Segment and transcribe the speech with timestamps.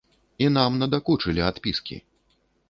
[0.45, 1.99] І нам надакучылі адпіскі.